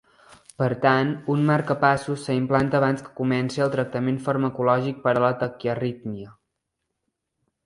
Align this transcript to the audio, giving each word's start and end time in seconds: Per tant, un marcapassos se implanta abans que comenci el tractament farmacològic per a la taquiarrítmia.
Per 0.61 0.67
tant, 0.85 1.09
un 1.33 1.43
marcapassos 1.49 2.23
se 2.29 2.37
implanta 2.37 2.79
abans 2.79 3.03
que 3.09 3.13
comenci 3.19 3.63
el 3.67 3.69
tractament 3.77 4.19
farmacològic 4.29 5.05
per 5.05 5.15
a 5.19 5.23
la 5.27 5.31
taquiarrítmia. 5.45 6.35